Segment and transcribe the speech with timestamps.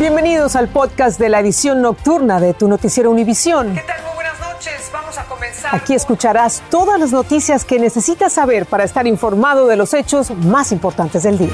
[0.00, 3.74] Bienvenidos al podcast de la edición nocturna de tu noticiero Univisión.
[3.74, 4.02] ¿Qué tal?
[4.02, 4.90] Muy buenas noches.
[4.90, 5.74] Vamos a comenzar.
[5.74, 10.72] Aquí escucharás todas las noticias que necesitas saber para estar informado de los hechos más
[10.72, 11.52] importantes del día.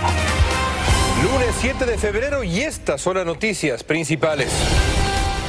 [1.24, 4.52] Lunes 7 de febrero y estas son las noticias principales.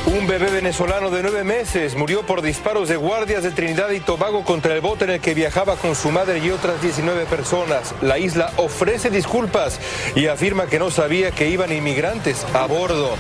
[0.07, 4.45] Un bebé venezolano de nueve meses murió por disparos de guardias de Trinidad y Tobago
[4.45, 7.93] contra el bote en el que viajaba con su madre y otras 19 personas.
[8.01, 9.81] La isla ofrece disculpas
[10.15, 13.15] y afirma que no sabía que iban inmigrantes a bordo.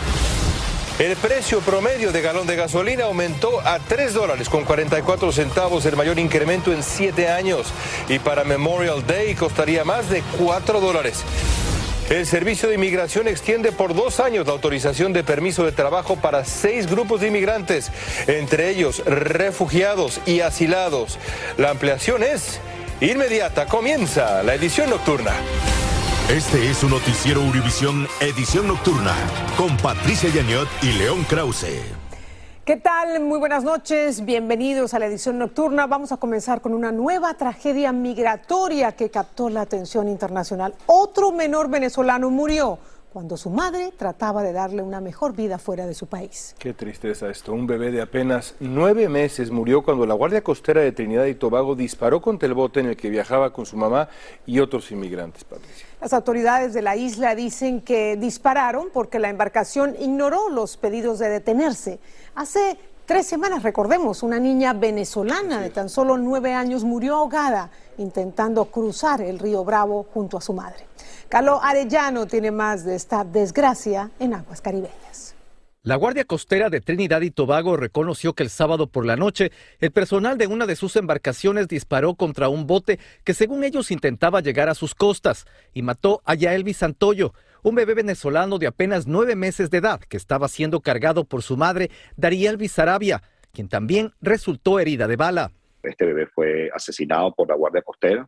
[0.97, 5.97] El precio promedio de galón de gasolina aumentó a 3 dólares con 44 centavos, el
[5.97, 7.67] mayor incremento en 7 años.
[8.07, 11.25] Y para Memorial Day costaría más de 4 dólares.
[12.09, 16.45] El Servicio de Inmigración extiende por dos años la autorización de permiso de trabajo para
[16.45, 17.91] seis grupos de inmigrantes,
[18.27, 21.19] entre ellos refugiados y asilados.
[21.57, 22.61] La ampliación es
[23.01, 23.65] inmediata.
[23.65, 25.33] Comienza la edición nocturna.
[26.29, 29.13] Este es su noticiero Univisión Edición Nocturna
[29.57, 31.96] con Patricia Yaniot y León Krause.
[32.67, 33.21] ¿Qué tal?
[33.21, 35.87] Muy buenas noches, bienvenidos a la edición nocturna.
[35.87, 40.75] Vamos a comenzar con una nueva tragedia migratoria que captó la atención internacional.
[40.85, 42.77] Otro menor venezolano murió
[43.11, 46.55] cuando su madre trataba de darle una mejor vida fuera de su país.
[46.59, 47.53] Qué tristeza esto.
[47.53, 51.75] Un bebé de apenas nueve meses murió cuando la Guardia Costera de Trinidad y Tobago
[51.75, 54.09] disparó contra el bote en el que viajaba con su mamá
[54.45, 55.87] y otros inmigrantes, Patricia.
[56.01, 61.29] Las autoridades de la isla dicen que dispararon porque la embarcación ignoró los pedidos de
[61.29, 61.99] detenerse.
[62.35, 68.65] Hace tres semanas, recordemos, una niña venezolana de tan solo nueve años murió ahogada intentando
[68.65, 70.86] cruzar el río Bravo junto a su madre.
[71.29, 75.35] Carlos Arellano tiene más de esta desgracia en aguas caribeñas.
[75.83, 79.91] La Guardia Costera de Trinidad y Tobago reconoció que el sábado por la noche el
[79.91, 84.69] personal de una de sus embarcaciones disparó contra un bote que según ellos intentaba llegar
[84.69, 89.69] a sus costas y mató a Yaelvi Santoyo, un bebé venezolano de apenas nueve meses
[89.69, 95.07] de edad que estaba siendo cargado por su madre, Dariel Sarabia, quien también resultó herida
[95.07, 95.51] de bala.
[95.83, 98.27] Este bebé fue asesinado por la Guardia Costera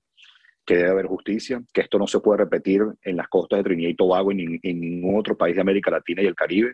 [0.69, 3.90] que debe haber justicia, que esto no se puede repetir en las costas de Trinidad
[3.90, 6.74] y Tobago y en ningún otro país de América Latina y el Caribe.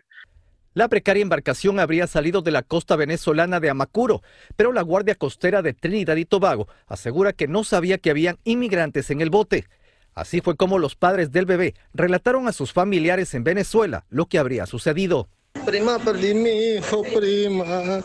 [0.74, 4.20] La precaria embarcación habría salido de la costa venezolana de Amacuro,
[4.54, 9.10] pero la Guardia Costera de Trinidad y Tobago asegura que no sabía que habían inmigrantes
[9.10, 9.64] en el bote.
[10.12, 14.38] Así fue como los padres del bebé relataron a sus familiares en Venezuela lo que
[14.38, 15.30] habría sucedido.
[15.64, 18.04] Prima, perdí mi hijo, prima.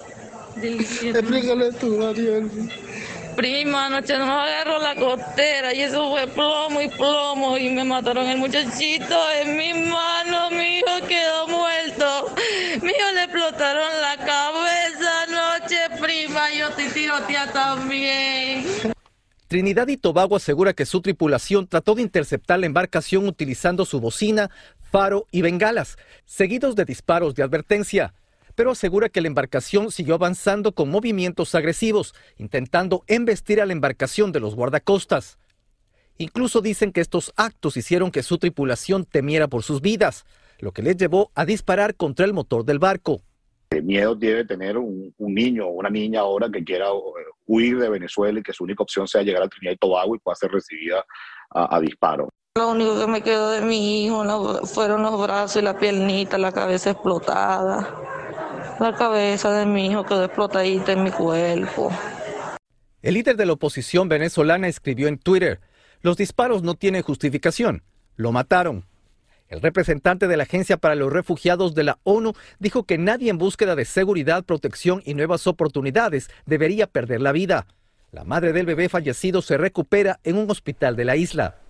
[0.55, 2.49] Explícale tú, Ariel.
[3.35, 8.27] Prima, anoche nos agarró la costera y eso fue plomo y plomo y me mataron
[8.27, 12.35] el muchachito en mis manos, mi hijo quedó muerto,
[12.81, 18.65] mi hijo le explotaron la cabeza anoche, prima, yo te tirotea también.
[19.47, 24.49] Trinidad y Tobago asegura que su tripulación trató de interceptar la embarcación utilizando su bocina,
[24.91, 28.13] faro y bengalas, seguidos de disparos de advertencia
[28.61, 34.31] pero asegura que la embarcación siguió avanzando con movimientos agresivos, intentando embestir a la embarcación
[34.31, 35.39] de los guardacostas.
[36.19, 40.25] Incluso dicen que estos actos hicieron que su tripulación temiera por sus vidas,
[40.59, 43.23] lo que les llevó a disparar contra el motor del barco.
[43.71, 47.89] El miedo debe tener un, niño o una niña ahora que quiera eh, huir de
[47.89, 50.51] Venezuela y que su única opción sea llegar a Trinidad y Tobago y pueda ser
[50.51, 51.03] recibida
[51.49, 52.29] a, a disparo.
[52.55, 54.23] Lo único que me quedó de mi hijo
[54.67, 58.20] fueron los brazos y la piernita, la cabeza explotada.
[58.81, 61.91] La cabeza de mi hijo quedó explotadita en mi cuerpo.
[63.03, 65.61] El líder de la oposición venezolana escribió en Twitter,
[66.01, 67.83] los disparos no tienen justificación,
[68.15, 68.87] lo mataron.
[69.49, 73.37] El representante de la Agencia para los Refugiados de la ONU dijo que nadie en
[73.37, 77.67] búsqueda de seguridad, protección y nuevas oportunidades debería perder la vida.
[78.11, 81.60] La madre del bebé fallecido se recupera en un hospital de la isla.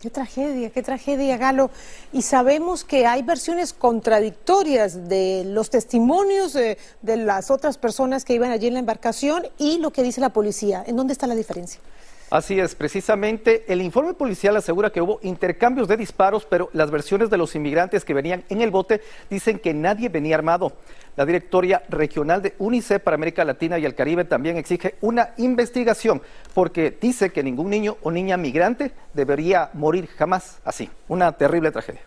[0.00, 1.68] Qué tragedia, qué tragedia, Galo.
[2.10, 8.50] Y sabemos que hay versiones contradictorias de los testimonios de, las otras personas que iban
[8.50, 10.82] allí en la embarcación y lo que dice la policía.
[10.86, 11.82] ¿En dónde está la diferencia?
[12.30, 17.28] Así es, precisamente el informe policial asegura que hubo intercambios de disparos, pero las versiones
[17.28, 20.72] de los inmigrantes que venían en el bote dicen que nadie venía armado.
[21.16, 26.22] La directoria regional de UNICEF para América Latina y el Caribe también exige una investigación
[26.54, 30.88] porque dice que ningún niño o niña migrante debería morir jamás así.
[31.08, 32.02] Una terrible tragedia.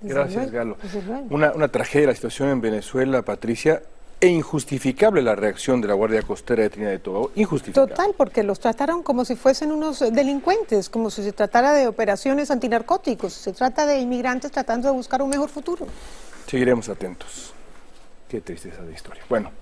[0.00, 0.78] Gracias, Galo.
[1.28, 3.82] Una, una tragedia la situación en Venezuela, Patricia
[4.20, 7.30] e injustificable la reacción de la Guardia Costera de Trinidad y Tobago.
[7.34, 7.94] Injustificable.
[7.94, 12.50] Total, porque los trataron como si fuesen unos delincuentes, como si se tratara de operaciones
[12.50, 13.32] antinarcóticos.
[13.32, 15.86] Se trata de inmigrantes tratando de buscar un mejor futuro.
[16.46, 17.52] Seguiremos atentos.
[18.28, 19.22] Qué tristeza de historia.
[19.30, 19.52] Bueno,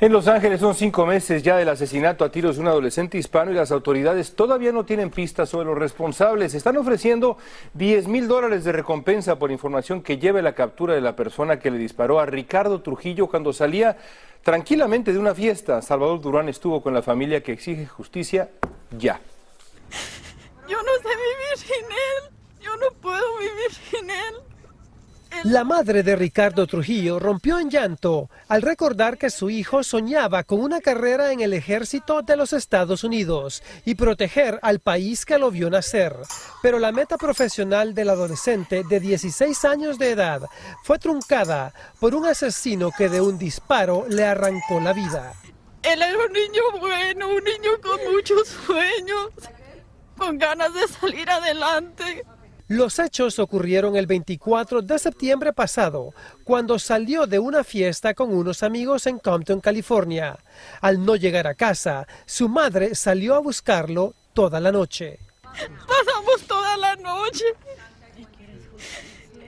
[0.00, 3.52] en Los Ángeles son cinco meses ya del asesinato a tiros de un adolescente hispano
[3.52, 6.52] y las autoridades todavía no tienen pistas sobre los responsables.
[6.54, 7.38] Están ofreciendo
[7.74, 11.70] 10 mil dólares de recompensa por información que lleve la captura de la persona que
[11.70, 13.96] le disparó a Ricardo Trujillo cuando salía
[14.42, 15.80] tranquilamente de una fiesta.
[15.80, 18.48] Salvador Durán estuvo con la familia que exige justicia
[18.98, 19.20] ya.
[20.68, 22.34] Yo no sé vivir sin él.
[22.60, 24.45] Yo no puedo vivir sin él.
[25.44, 30.60] La madre de Ricardo Trujillo rompió en llanto al recordar que su hijo soñaba con
[30.60, 35.50] una carrera en el ejército de los Estados Unidos y proteger al país que lo
[35.50, 36.16] vio nacer.
[36.62, 40.42] Pero la meta profesional del adolescente de 16 años de edad
[40.82, 45.34] fue truncada por un asesino que de un disparo le arrancó la vida.
[45.82, 49.30] Él era un niño bueno, un niño con muchos sueños,
[50.16, 52.24] con ganas de salir adelante.
[52.68, 58.64] Los hechos ocurrieron el 24 de septiembre pasado, cuando salió de una fiesta con unos
[58.64, 60.36] amigos en Compton, California.
[60.80, 65.20] Al no llegar a casa, su madre salió a buscarlo toda la noche.
[65.42, 67.44] Pasamos toda la noche.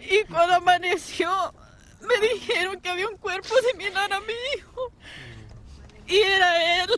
[0.09, 1.29] Y cuando amaneció,
[2.00, 4.93] me dijeron que había un cuerpo similar a mi hijo.
[6.06, 6.91] Y era él.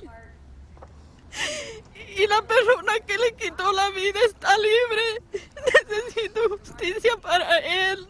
[2.17, 5.43] Y la persona que le quitó la vida está libre.
[5.89, 8.07] Necesito justicia para él.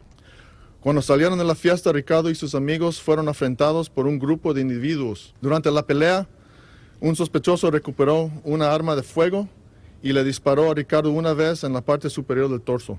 [0.80, 4.62] Cuando salieron de la fiesta, Ricardo y sus amigos fueron afrentados por un grupo de
[4.62, 5.34] individuos.
[5.40, 6.26] Durante la pelea,
[7.00, 9.48] un sospechoso recuperó una arma de fuego
[10.02, 12.98] y le disparó a Ricardo una vez en la parte superior del torso.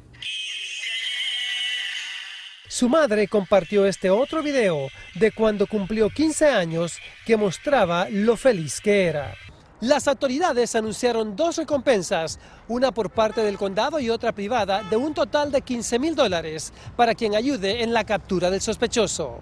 [2.68, 8.80] Su madre compartió este otro video de cuando cumplió 15 años que mostraba lo feliz
[8.80, 9.36] que era.
[9.82, 12.38] Las autoridades anunciaron dos recompensas,
[12.68, 16.72] una por parte del condado y otra privada, de un total de 15 mil dólares
[16.96, 19.40] para quien ayude en la captura del sospechoso.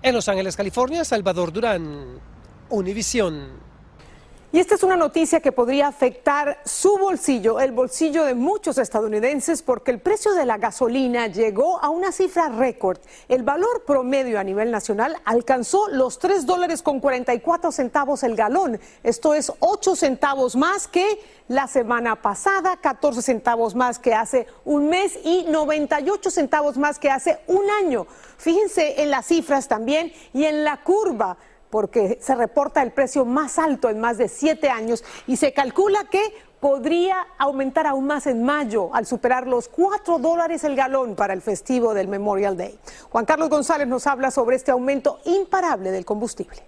[0.00, 2.18] En Los Ángeles, California, Salvador Durán,
[2.70, 3.73] Univisión.
[4.54, 9.62] Y esta es una noticia que podría afectar su bolsillo, el bolsillo de muchos estadounidenses,
[9.62, 12.98] porque el precio de la gasolina llegó a una cifra récord.
[13.28, 18.78] El valor promedio a nivel nacional alcanzó los 3 dólares con 44 centavos el galón.
[19.02, 21.18] Esto es 8 centavos más que
[21.48, 27.10] la semana pasada, 14 centavos más que hace un mes y 98 centavos más que
[27.10, 28.06] hace un año.
[28.36, 31.38] Fíjense en las cifras también y en la curva
[31.74, 36.04] porque se reporta el precio más alto en más de siete años y se calcula
[36.08, 36.20] que
[36.60, 41.42] podría aumentar aún más en mayo al superar los cuatro dólares el galón para el
[41.42, 42.78] festivo del Memorial Day.
[43.10, 46.62] Juan Carlos González nos habla sobre este aumento imparable del combustible.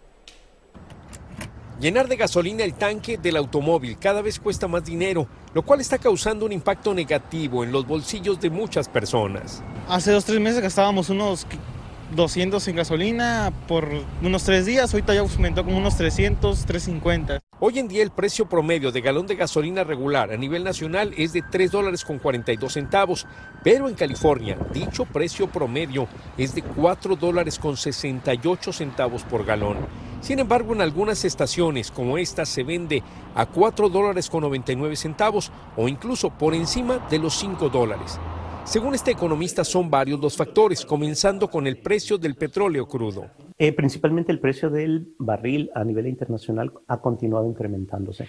[1.79, 5.99] Llenar de gasolina el tanque del automóvil cada vez cuesta más dinero, lo cual está
[5.99, 9.63] causando un impacto negativo en los bolsillos de muchas personas.
[9.89, 11.47] Hace dos, tres meses gastábamos unos
[12.15, 13.89] 200 en gasolina por
[14.23, 17.41] unos tres días, ahorita ya aumentó como unos 300, 350.
[17.59, 21.33] Hoy en día el precio promedio de galón de gasolina regular a nivel nacional es
[21.33, 23.27] de 3 dólares con 42 centavos,
[23.65, 26.07] pero en California dicho precio promedio
[26.39, 29.79] es de 4 dólares con 68 centavos por galón.
[30.21, 33.03] Sin embargo, en algunas estaciones como esta se vende
[33.35, 38.19] a 4 dólares con 99 centavos o incluso por encima de los 5 dólares.
[38.67, 43.31] Según este economista, son varios los factores, comenzando con el precio del petróleo crudo.
[43.57, 48.27] Eh, principalmente el precio del barril a nivel internacional ha continuado incrementándose.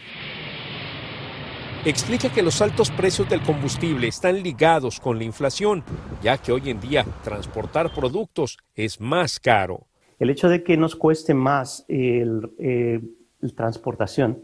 [1.84, 5.84] Explica que los altos precios del combustible están ligados con la inflación,
[6.22, 9.88] ya que hoy en día transportar productos es más caro.
[10.20, 13.02] El hecho de que nos cueste más el, eh,
[13.40, 14.44] la transportación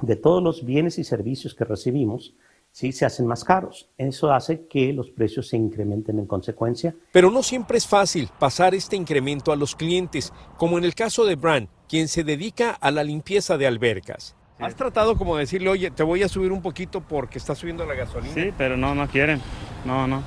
[0.00, 2.36] de todos los bienes y servicios que recibimos,
[2.72, 2.90] ¿sí?
[2.90, 3.88] se hacen más caros.
[3.96, 6.94] Eso hace que los precios se incrementen en consecuencia.
[7.12, 11.24] Pero no siempre es fácil pasar este incremento a los clientes, como en el caso
[11.24, 14.34] de Brand, quien se dedica a la limpieza de albercas.
[14.58, 17.94] ¿Has tratado como decirle, oye, te voy a subir un poquito porque está subiendo la
[17.94, 18.32] gasolina?
[18.32, 19.40] Sí, pero no, no quieren.
[19.84, 20.22] No, no.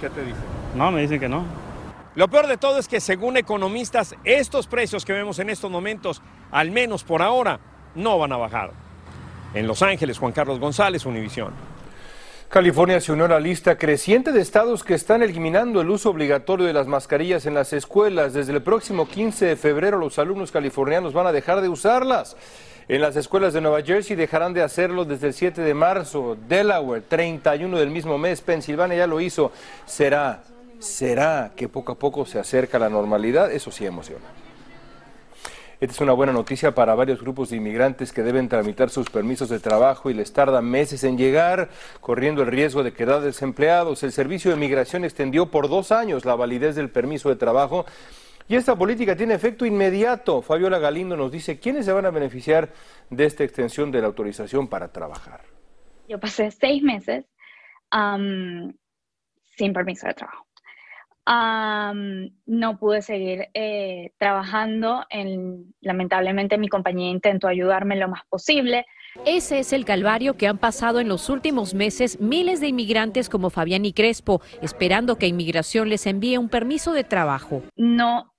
[0.00, 0.42] ¿Qué te dicen?
[0.76, 1.44] No, me dicen que no.
[2.14, 6.20] Lo peor de todo es que según economistas, estos precios que vemos en estos momentos,
[6.50, 7.58] al menos por ahora,
[7.94, 8.83] no van a bajar.
[9.54, 11.52] En Los Ángeles, Juan Carlos González, Univisión.
[12.48, 16.66] California se unió a la lista creciente de estados que están eliminando el uso obligatorio
[16.66, 18.32] de las mascarillas en las escuelas.
[18.32, 22.36] Desde el próximo 15 de febrero los alumnos californianos van a dejar de usarlas.
[22.86, 26.36] En las escuelas de Nueva Jersey dejarán de hacerlo desde el 7 de marzo.
[26.48, 28.40] Delaware, 31 del mismo mes.
[28.40, 29.52] Pensilvania ya lo hizo.
[29.86, 30.42] ¿Será,
[30.80, 33.50] será que poco a poco se acerca la normalidad?
[33.50, 34.43] Eso sí emociona.
[35.80, 39.48] Esta es una buena noticia para varios grupos de inmigrantes que deben tramitar sus permisos
[39.48, 41.68] de trabajo y les tarda meses en llegar,
[42.00, 44.02] corriendo el riesgo de quedar desempleados.
[44.02, 47.86] El Servicio de Migración extendió por dos años la validez del permiso de trabajo
[48.46, 50.42] Y esta política tiene efecto inmediato.
[50.42, 52.68] Fabiola Galindo nos dice quiénes se van a beneficiar
[53.08, 55.40] de esta extensión de la autorización para trabajar.
[56.08, 57.24] Yo pasé seis meses
[57.90, 60.43] sin permiso de trabajo.
[61.26, 65.04] No pude seguir eh, trabajando.
[65.10, 68.86] En, lamentablemente mi compañía intentó ayudarme lo más posible.
[69.24, 73.48] Ese es el calvario que han pasado en los últimos meses miles de inmigrantes como
[73.48, 77.62] Fabián y Crespo, esperando que inmigración les envíe un permiso de trabajo.
[77.76, 78.34] No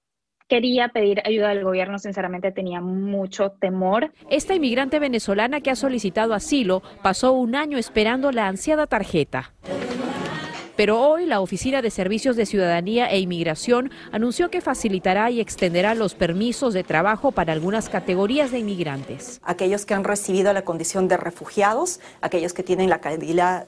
[0.47, 4.11] quería pedir ayuda al gobierno, sinceramente tenía mucho temor.
[4.29, 9.53] Esta inmigrante venezolana que ha solicitado asilo pasó un año esperando la ansiada tarjeta.
[10.75, 15.95] Pero hoy la Oficina de Servicios de Ciudadanía e Inmigración anunció que facilitará y extenderá
[15.95, 19.39] los permisos de trabajo para algunas categorías de inmigrantes.
[19.43, 23.67] Aquellos que han recibido la condición de refugiados, aquellos que tienen la calidad,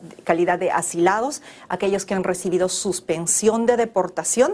[0.60, 4.54] de asilados, aquellos que han recibido suspensión de deportación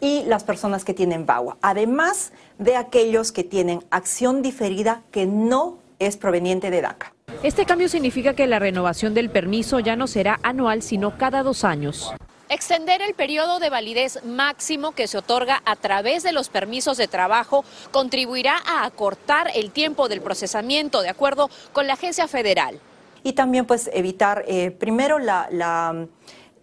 [0.00, 5.78] y las personas que tienen VAWA, además de aquellos que tienen acción diferida que no
[6.00, 7.14] es proveniente de DACA.
[7.42, 11.64] Este cambio significa que la renovación del permiso ya no será anual, sino cada dos
[11.64, 12.12] años.
[12.48, 17.08] Extender el periodo de validez máximo que se otorga a través de los permisos de
[17.08, 22.78] trabajo contribuirá a acortar el tiempo del procesamiento, de acuerdo con la agencia federal.
[23.22, 26.06] Y también pues evitar eh, primero la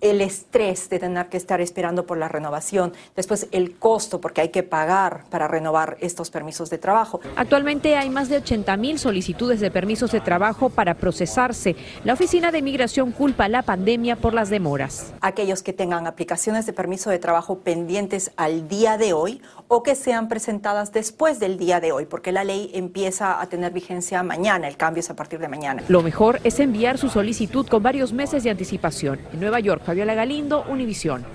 [0.02, 4.50] el estrés de tener que estar esperando por la renovación, después el costo porque hay
[4.50, 7.20] que pagar para renovar estos permisos de trabajo.
[7.36, 11.76] Actualmente hay más de 80 mil solicitudes de permisos de trabajo para procesarse.
[12.04, 15.14] La Oficina de Migración culpa la pandemia por las demoras.
[15.22, 19.96] Aquellos que tengan aplicaciones de permiso de trabajo pendientes al día de hoy o que
[19.96, 24.68] sean presentadas después del día de hoy, porque la ley empieza a tener vigencia mañana,
[24.68, 25.84] el cambio es a partir de mañana.
[25.88, 29.20] Lo mejor es enviar su solicitud con varios meses de anticipación.
[29.34, 31.26] En Nueva York, Fabiola Galindo, Univisión.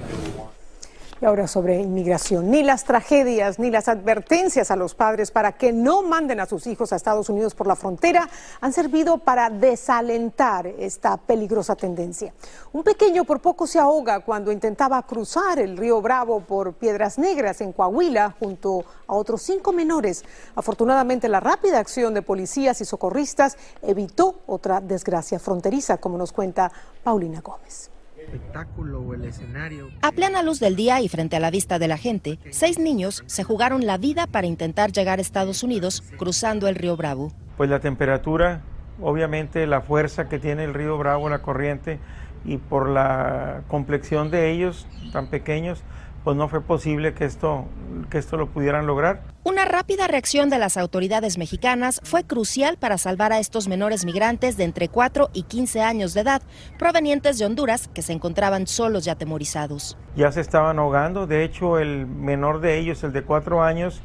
[1.20, 2.52] Y ahora sobre inmigración.
[2.52, 6.68] Ni las tragedias ni las advertencias a los padres para que no manden a sus
[6.68, 8.28] hijos a Estados Unidos por la frontera
[8.61, 12.32] han servido para desalentar esta peligrosa tendencia.
[12.73, 17.61] Un pequeño por poco se ahoga cuando intentaba cruzar el río Bravo por Piedras Negras
[17.61, 20.25] en Coahuila junto a otros cinco menores.
[20.54, 26.70] Afortunadamente la rápida acción de policías y socorristas evitó otra desgracia fronteriza, como nos cuenta
[27.02, 27.90] Paulina Gómez
[28.25, 29.90] espectáculo o el escenario.
[30.02, 33.23] A plena luz del día y frente a la vista de la gente, seis niños
[33.26, 37.33] se jugaron la vida para intentar llegar a Estados Unidos cruzando el río Bravo.
[37.57, 38.62] Pues la temperatura,
[39.00, 41.99] obviamente la fuerza que tiene el río Bravo, la corriente,
[42.45, 45.83] y por la complexión de ellos tan pequeños,
[46.25, 47.66] pues no fue posible que esto,
[48.11, 49.23] que esto lo pudieran lograr.
[49.45, 54.57] Una rápida reacción de las autoridades mexicanas fue crucial para salvar a estos menores migrantes
[54.57, 56.43] de entre 4 y 15 años de edad,
[56.78, 59.99] provenientes de Honduras, que se encontraban solos y atemorizados.
[60.16, 64.00] Ya se estaban ahogando, de hecho el menor de ellos, el de 4 años,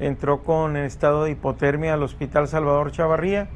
[0.00, 3.48] entró con estado de hipotermia al Hospital Salvador Chavarría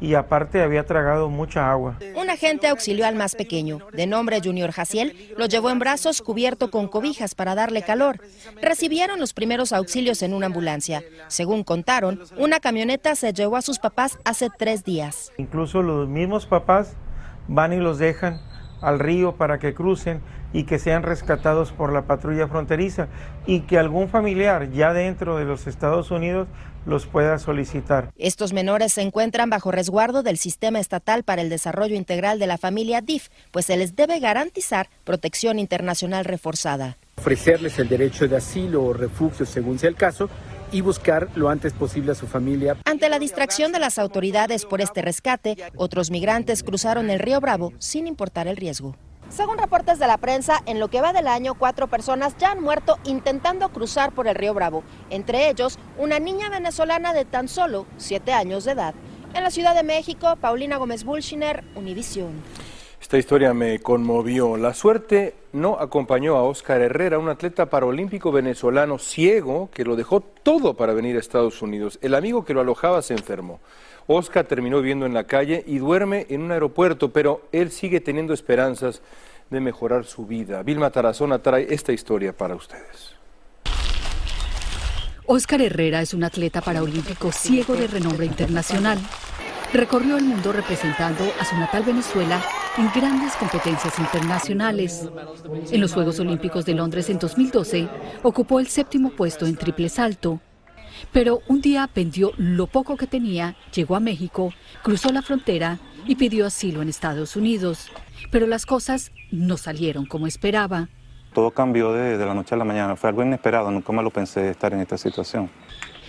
[0.00, 1.98] y aparte había tragado mucha agua.
[2.14, 6.70] Un agente auxilió al más pequeño, de nombre Junior Jaciel, lo llevó en brazos cubierto
[6.70, 8.20] con cobijas para darle calor.
[8.60, 11.02] Recibieron los primeros auxilios en una ambulancia.
[11.28, 15.32] Según contaron, una camioneta se llevó a sus papás hace tres días.
[15.38, 16.94] Incluso los mismos papás
[17.48, 18.40] van y los dejan
[18.80, 20.20] al río para que crucen
[20.56, 23.08] y que sean rescatados por la patrulla fronteriza
[23.44, 26.48] y que algún familiar ya dentro de los Estados Unidos
[26.86, 28.10] los pueda solicitar.
[28.16, 32.56] Estos menores se encuentran bajo resguardo del Sistema Estatal para el Desarrollo Integral de la
[32.56, 36.96] Familia DIF, pues se les debe garantizar protección internacional reforzada.
[37.18, 40.30] Ofrecerles el derecho de asilo o refugio según sea el caso
[40.72, 42.78] y buscar lo antes posible a su familia.
[42.86, 47.74] Ante la distracción de las autoridades por este rescate, otros migrantes cruzaron el río Bravo
[47.78, 48.96] sin importar el riesgo.
[49.28, 52.62] Según reportes de la prensa, en lo que va del año, cuatro personas ya han
[52.62, 57.86] muerto intentando cruzar por el río Bravo, entre ellos una niña venezolana de tan solo
[57.96, 58.94] siete años de edad.
[59.34, 62.32] En la Ciudad de México, Paulina Gómez Bulshiner, Univisión.
[63.00, 64.56] Esta historia me conmovió.
[64.56, 70.20] La suerte no acompañó a Oscar Herrera, un atleta paralímpico venezolano ciego que lo dejó
[70.20, 71.98] todo para venir a Estados Unidos.
[72.00, 73.60] El amigo que lo alojaba se enfermó.
[74.06, 78.32] Oscar terminó viviendo en la calle y duerme en un aeropuerto, pero él sigue teniendo
[78.34, 79.02] esperanzas
[79.50, 80.62] de mejorar su vida.
[80.62, 83.14] Vilma Tarazona trae esta historia para ustedes.
[85.26, 88.98] Oscar Herrera es un atleta paraolímpico ciego de renombre internacional.
[89.72, 92.40] Recorrió el mundo representando a su natal Venezuela
[92.78, 95.08] en grandes competencias internacionales.
[95.72, 97.88] En los Juegos Olímpicos de Londres en 2012
[98.22, 100.40] ocupó el séptimo puesto en triple salto
[101.12, 106.16] pero un día vendió lo poco que tenía, llegó a México, cruzó la frontera y
[106.16, 107.90] pidió asilo en Estados Unidos.
[108.30, 110.88] Pero las cosas no salieron como esperaba.
[111.34, 112.96] todo cambió de, de la noche a la mañana.
[112.96, 115.50] Fue algo inesperado, nunca me lo pensé estar en esta situación.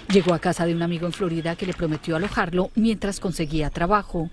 [0.10, 4.30] Llegó a casa de un amigo en Florida que le prometió alojarlo mientras conseguía trabajo.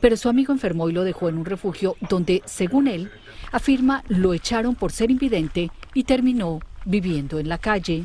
[0.00, 3.10] Pero su amigo enfermó y lo dejó en un refugio donde, según él,
[3.52, 8.04] afirma lo echaron por ser invidente y terminó viviendo en la calle.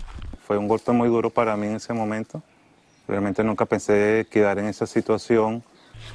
[0.50, 2.41] Fue un golpe muy duro para mí en ese momento.
[3.08, 5.62] Realmente nunca pensé quedar en esa situación.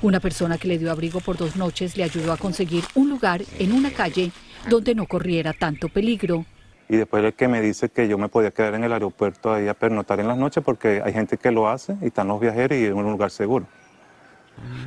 [0.02, 3.42] Una persona que le dio abrigo por dos noches le ayudó a conseguir un lugar
[3.60, 4.32] en una calle
[4.68, 6.44] donde no corriera tanto peligro.
[6.88, 9.68] Y después el que me dice que yo me podía quedar en el aeropuerto ahí
[9.68, 12.76] a pernotar en las noches porque hay gente que lo hace y están los viajeros
[12.76, 13.68] y en un lugar seguro.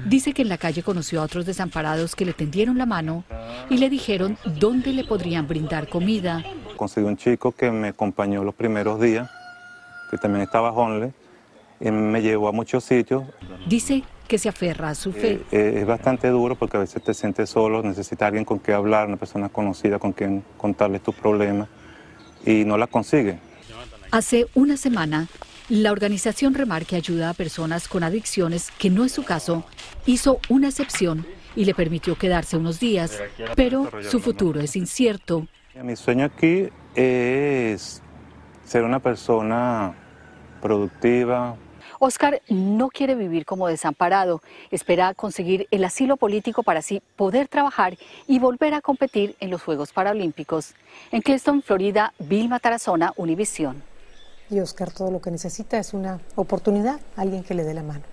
[0.05, 3.23] Dice que en la calle conoció a otros desamparados que le tendieron la mano
[3.69, 6.43] y le dijeron dónde le podrían brindar comida.
[6.77, 9.29] Conseguí un chico que me acompañó los primeros días,
[10.09, 11.13] que también estaba homeless,
[11.79, 13.23] y me llevó a muchos sitios.
[13.67, 15.33] Dice que se aferra a su fe.
[15.33, 18.77] Eh, eh, es bastante duro porque a veces te sientes solo, necesitas alguien con quien
[18.77, 21.69] hablar, una persona conocida con quien contarle tus problemas
[22.45, 23.39] y no la consigue.
[24.11, 25.27] Hace una semana,
[25.69, 29.65] la organización Remar, que ayuda a personas con adicciones, que no es su caso,
[30.05, 33.21] hizo una excepción y le permitió quedarse unos días,
[33.55, 35.47] pero su futuro es incierto.
[35.83, 38.01] Mi sueño aquí es
[38.67, 39.95] ser una persona
[40.61, 41.55] productiva,
[41.99, 47.97] Oscar no quiere vivir como desamparado, espera conseguir el asilo político para así poder trabajar
[48.27, 50.75] y volver a competir en los Juegos Paralímpicos.
[51.11, 53.81] En Cleaston, Florida, Vilma Tarazona, Univisión.
[54.49, 58.03] Y Oscar todo lo que necesita es una oportunidad, alguien que le dé la mano.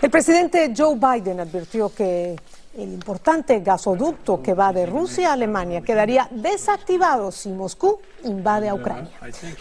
[0.00, 2.36] El presidente Joe Biden advirtió que
[2.74, 8.74] el importante gasoducto que va de Rusia a Alemania quedaría desactivado si Moscú invade a
[8.74, 9.10] Ucrania.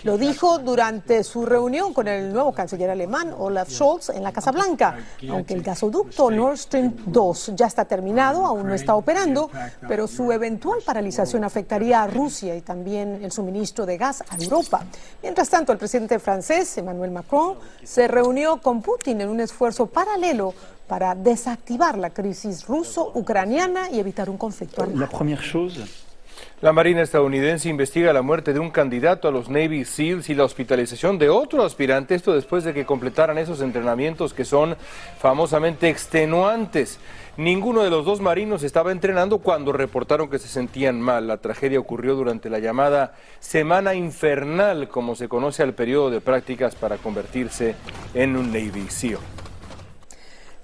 [0.04, 4.51] Lo dijo durante su reunión con el nuevo canciller alemán Olaf Scholz en la Casa
[4.51, 4.98] Blanca.
[5.28, 9.50] Aunque el gasoducto Nord Stream 2 ya está terminado, aún no está operando,
[9.88, 14.84] pero su eventual paralización afectaría a Rusia y también el suministro de gas a Europa.
[15.24, 20.54] Mientras tanto, el presidente francés Emmanuel Macron se reunió con Putin en un esfuerzo paralelo
[20.89, 25.00] para desactivar la crisis ruso-ucraniana y evitar un conflicto armado.
[26.62, 30.43] La Marina estadounidense investiga la muerte de un candidato a los Navy SEALs y la
[30.43, 34.75] hospitalización de otro aspirante, esto después de que completaran esos entrenamientos que son
[35.19, 36.99] famosamente extenuantes.
[37.38, 41.28] Ninguno de los dos marinos estaba entrenando cuando reportaron que se sentían mal.
[41.28, 46.75] La tragedia ocurrió durante la llamada Semana Infernal, como se conoce al periodo de prácticas
[46.75, 47.75] para convertirse
[48.13, 49.38] en un Navy SEAL.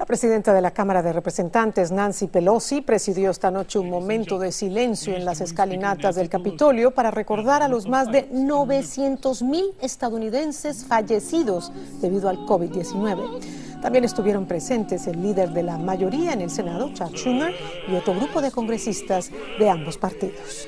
[0.05, 4.51] La presidenta de la Cámara de Representantes, Nancy Pelosi, presidió esta noche un momento de
[4.51, 10.85] silencio en las escalinatas del Capitolio para recordar a los más de 900 mil estadounidenses
[10.85, 13.81] fallecidos debido al COVID-19.
[13.81, 17.55] También estuvieron presentes el líder de la mayoría en el Senado, Chuck Schumer,
[17.87, 20.67] y otro grupo de congresistas de ambos partidos.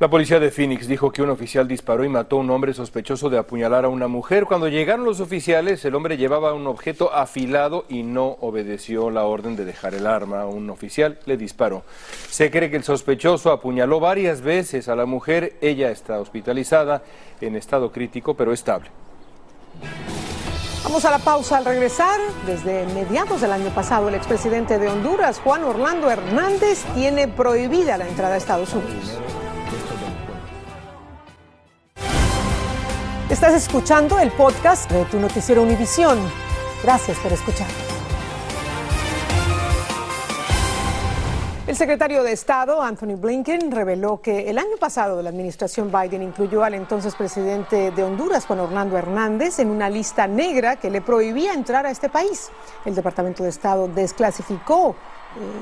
[0.00, 3.30] La policía de Phoenix dijo que un oficial disparó y mató a un hombre sospechoso
[3.30, 4.44] de apuñalar a una mujer.
[4.44, 9.56] Cuando llegaron los oficiales, el hombre llevaba un objeto afilado y no obedeció la orden
[9.56, 10.46] de dejar el arma.
[10.46, 11.82] Un oficial le disparó.
[12.30, 15.54] Se cree que el sospechoso apuñaló varias veces a la mujer.
[15.60, 17.02] Ella está hospitalizada
[17.40, 18.90] en estado crítico, pero estable.
[20.84, 22.20] Vamos a la pausa al regresar.
[22.46, 28.06] Desde mediados del año pasado, el expresidente de Honduras, Juan Orlando Hernández, tiene prohibida la
[28.06, 29.18] entrada a Estados Unidos.
[33.30, 36.18] Estás escuchando el podcast de tu noticiero Univisión.
[36.82, 37.66] Gracias por escuchar.
[41.66, 46.64] El secretario de Estado, Anthony Blinken, reveló que el año pasado la administración Biden incluyó
[46.64, 51.52] al entonces presidente de Honduras, Juan Orlando Hernández, en una lista negra que le prohibía
[51.52, 52.48] entrar a este país.
[52.86, 54.96] El Departamento de Estado desclasificó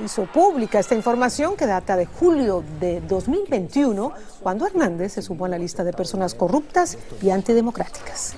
[0.05, 5.49] hizo pública esta información que data de julio de 2021, cuando Hernández se sumó a
[5.49, 8.37] la lista de personas corruptas y antidemocráticas.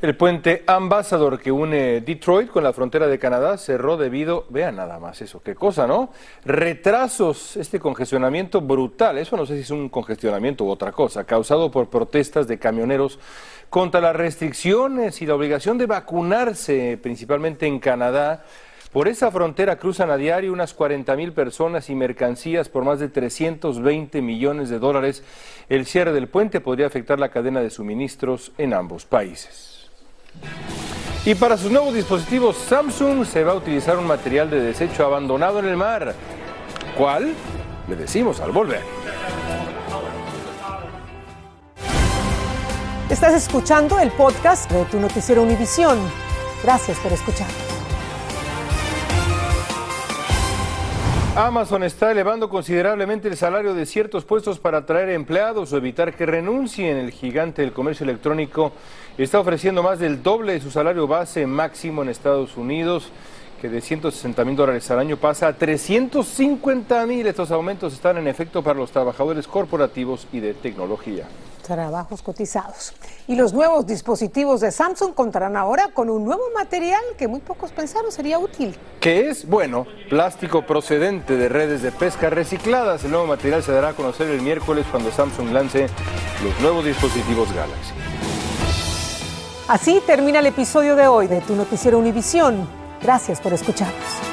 [0.00, 4.98] El puente Ambassador que une Detroit con la frontera de Canadá cerró debido, vean nada
[4.98, 6.08] más eso, qué cosa, ¿no?
[6.42, 11.70] Retrasos, este congestionamiento brutal, eso no sé si es un congestionamiento u otra cosa, causado
[11.70, 13.18] por protestas de camioneros
[13.68, 18.46] contra las restricciones y la obligación de vacunarse, principalmente en Canadá.
[18.92, 23.08] Por esa frontera cruzan a diario unas 40 mil personas y mercancías por más de
[23.08, 25.22] 320 millones de dólares.
[25.68, 29.88] El cierre del puente podría afectar la cadena de suministros en ambos países.
[31.24, 35.60] Y para sus nuevos dispositivos Samsung se va a utilizar un material de desecho abandonado
[35.60, 36.12] en el mar.
[36.98, 37.32] ¿Cuál?
[37.88, 38.80] Le decimos al volver.
[43.08, 45.98] Estás escuchando el podcast de tu noticiero Univisión.
[46.64, 47.69] Gracias por escuchar.
[51.36, 56.26] Amazon está elevando considerablemente el salario de ciertos puestos para atraer empleados o evitar que
[56.26, 56.96] renuncien.
[56.96, 58.72] El gigante del comercio electrónico
[59.16, 63.12] está ofreciendo más del doble de su salario base máximo en Estados Unidos,
[63.60, 67.24] que de 160 mil dólares al año pasa a 350 mil.
[67.24, 71.26] Estos aumentos están en efecto para los trabajadores corporativos y de tecnología
[71.74, 72.92] trabajos cotizados.
[73.28, 77.70] Y los nuevos dispositivos de Samsung contarán ahora con un nuevo material que muy pocos
[77.70, 78.76] pensaron sería útil.
[79.00, 79.48] ¿Qué es?
[79.48, 83.04] Bueno, plástico procedente de redes de pesca recicladas.
[83.04, 85.86] El nuevo material se dará a conocer el miércoles cuando Samsung lance
[86.42, 87.92] los nuevos dispositivos Galaxy.
[89.68, 92.68] Así termina el episodio de hoy de Tu Noticiero Univisión.
[93.00, 94.29] Gracias por escucharnos.